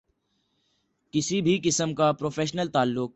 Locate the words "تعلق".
2.67-3.09